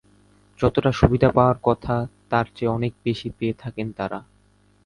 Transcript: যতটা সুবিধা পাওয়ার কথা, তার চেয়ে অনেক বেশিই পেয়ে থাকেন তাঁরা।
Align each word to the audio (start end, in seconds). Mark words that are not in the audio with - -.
যতটা 0.59 0.91
সুবিধা 0.91 1.29
পাওয়ার 1.31 1.57
কথা, 1.63 1.95
তার 2.29 2.45
চেয়ে 2.55 2.73
অনেক 2.73 2.93
বেশিই 3.03 3.35
পেয়ে 3.37 3.55
থাকেন 3.59 3.87
তাঁরা। 3.91 4.19